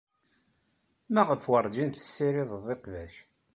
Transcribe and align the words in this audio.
Maɣef 1.13 1.43
werjin 1.51 1.89
tessirided 1.91 2.65
iqbac? 2.75 3.13